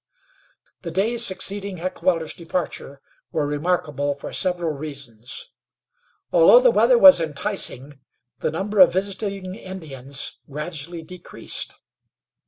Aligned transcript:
The 0.81 0.89
days 0.89 1.23
succeeding 1.23 1.77
Heckewelder's 1.77 2.33
departure 2.33 3.01
were 3.31 3.45
remarkable 3.45 4.15
for 4.15 4.33
several 4.33 4.71
reasons. 4.71 5.49
Although 6.33 6.61
the 6.61 6.71
weather 6.71 6.97
was 6.97 7.21
enticing, 7.21 7.99
the 8.39 8.49
number 8.49 8.79
of 8.79 8.93
visiting 8.93 9.53
Indians 9.53 10.39
gradually 10.49 11.03
decreased. 11.03 11.75